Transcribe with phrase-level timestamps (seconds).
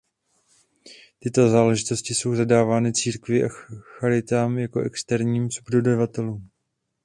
[1.19, 3.47] Tyto záležitosti jsou zadávány církvi a
[3.99, 6.49] charitám jako externím subdodavatelům.